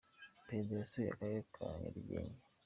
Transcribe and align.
perezida 0.45 0.73
yasuye 0.81 1.09
akarere 1.11 1.39
ka 1.53 1.67
nyarugenge. 1.79 2.41